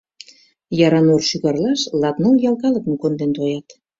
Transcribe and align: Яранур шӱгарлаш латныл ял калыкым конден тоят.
Яранур 0.85 1.21
шӱгарлаш 1.29 1.81
латныл 2.01 2.35
ял 2.49 2.55
калыкым 2.61 2.95
конден 3.01 3.31
тоят. 3.37 3.67